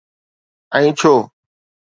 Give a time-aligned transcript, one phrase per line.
[0.77, 1.13] ۽ ڇو؟